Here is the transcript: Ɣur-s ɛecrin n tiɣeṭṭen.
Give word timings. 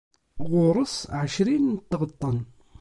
Ɣur-s 0.51 0.95
ɛecrin 1.19 1.65
n 1.75 1.81
tiɣeṭṭen. 1.89 2.37